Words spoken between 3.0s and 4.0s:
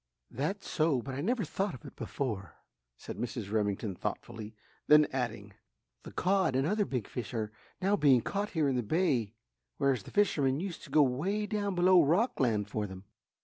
Mrs. Remington